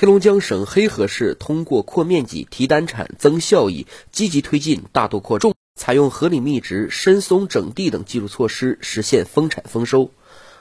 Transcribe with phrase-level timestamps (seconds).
[0.00, 10.12] 黑龙江省黑河市通过扩面积、提单产、增效益，积极推进大豆扩种，采用合理密植、深松整地等技术措施，实现丰产丰收。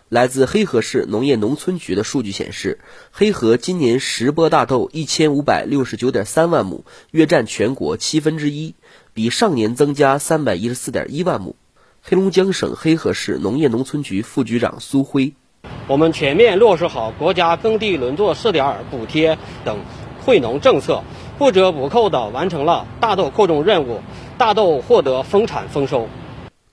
[0.10, 2.79] 来自黑河市农业农村局的数据显示，
[3.12, 8.74] 黑河今年实播大豆一千五百六十九点三万亩，约占全国七分之一，
[9.14, 11.56] 比上年增加三百一十四点一万亩。
[12.02, 15.36] 黑龙江省黑河市农业农村局副局长苏辉。
[15.88, 19.80] 我们全面落实好国家耕地轮作试点补贴等
[20.26, 21.02] 惠农政策，
[21.38, 24.02] 不折不扣地完成了大豆扩种任务，
[24.38, 26.09] 大豆获得丰产丰收。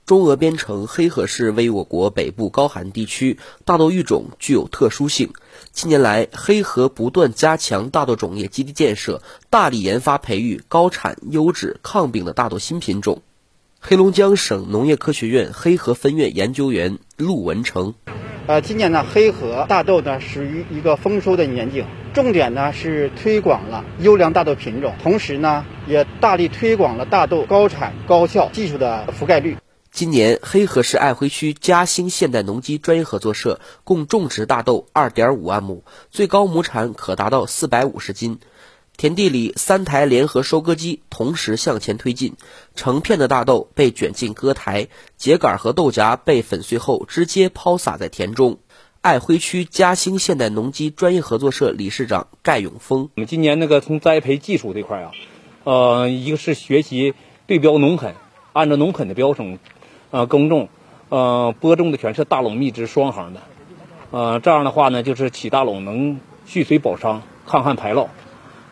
[0.04, 5.32] 中俄边城黑河市为我国北部高寒地区，大豆育种具有特殊性。
[5.70, 13.22] 近年来，黑河不断加强大豆种业基地建设，大力研发培育高产、优质、抗病的大豆新品种。
[13.80, 17.94] 黑龙江省农业科学院黑河分院研究员陆文成。
[18.46, 29.56] 呃，今年呢，黑河大豆呢属于一个丰收的年景，重点呢是推广了优良大豆品种，同时呢也大力推广了大豆高产高效技术的覆盖率。
[29.90, 38.40] 今年，黑河市爱辉区嘉兴现代农机专业合作社共种植大豆二点五万亩，最高亩产可达到四百五十斤。
[38.96, 42.34] 田地里三台联合收割机同时向前推进，
[42.76, 44.86] 成片的大豆被卷进割台，
[45.18, 48.58] 秸秆和豆荚被粉碎后直接抛洒在田中。
[49.00, 55.10] 爱辉区嘉兴现代农机专业合作社理事长盖永峰：我们今年那个从栽培技术这块啊，
[55.64, 57.14] 呃，一个是学习
[57.48, 58.14] 对标农垦，
[58.52, 59.58] 按照农垦的标准，
[60.12, 60.68] 呃，耕种，
[61.08, 63.40] 呃，播种的全是大垄密植双行的，
[64.12, 68.06] 呃，这样的话呢，就是起大垄能蓄水保墒、抗旱排涝。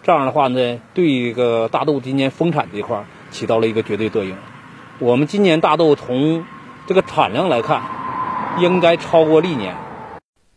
[0.03, 4.37] 这样的话呢，对一个大豆今年丰产这一块起到了一个绝对作用。
[4.99, 6.45] 我们今年大豆从
[6.89, 7.83] 这个产量来看，
[8.59, 9.77] 应该超过历年。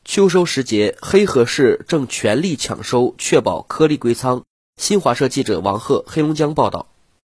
[0.03, 4.43] 秋收时节，黑河市正全力抢收，确保颗粒归仓。
[4.81, 6.87] 新华社记者王贺，黑龙江报道。